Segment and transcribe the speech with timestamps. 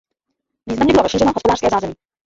[0.67, 1.93] Významně bylo rozšířeno hospodářské zázemí.